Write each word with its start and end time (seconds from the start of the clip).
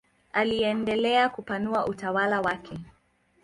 Aliendelea 0.31 1.29
kupanua 1.29 1.85
utawala 1.87 2.41
wake. 2.41 2.77